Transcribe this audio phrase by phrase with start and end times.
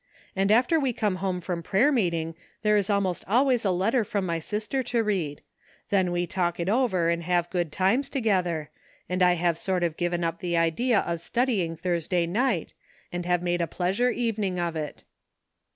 [0.35, 4.25] And after we come home from prayer meeting there is almost always a letter from
[4.25, 5.41] my sister 10 read;
[5.91, 8.69] then we talk it over and have good ''LUCK,'' 337 times together,
[9.07, 12.73] and I have sort of given up the idea of studying Thursday night,
[13.13, 15.03] and have made a pleasure evening of it."